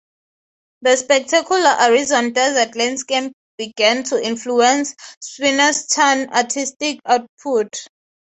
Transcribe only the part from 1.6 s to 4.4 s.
Arizona desert landscape began to